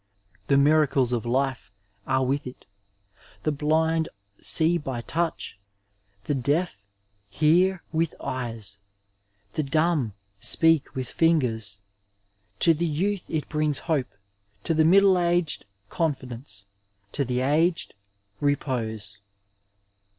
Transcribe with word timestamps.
The 0.47 0.57
miracles 0.57 1.13
of 1.13 1.27
life 1.27 1.71
are 2.07 2.25
with 2.25 2.47
it; 2.47 2.65
the 3.43 3.51
blind 3.51 4.09
see 4.41 4.79
by 4.79 5.01
touch, 5.01 5.59
the 6.23 6.33
deaf 6.33 6.81
hear 7.29 7.83
with 7.91 8.15
eyes, 8.19 8.77
the 9.53 9.61
dumb 9.61 10.13
speak 10.39 10.95
with 10.95 11.07
fingers. 11.11 11.81
To 12.61 12.73
the 12.73 12.87
youth 12.87 13.29
it 13.29 13.47
briugs 13.47 13.81
hope, 13.81 14.09
to 14.63 14.73
the 14.73 14.83
middle 14.85 15.19
aged 15.19 15.65
confidence, 15.89 16.65
to 17.11 17.23
the 17.23 17.41
aged 17.41 17.93
repose. 18.39 19.19